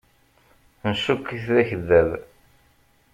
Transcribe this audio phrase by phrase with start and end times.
[0.89, 2.09] Ncukk-it d akeddab.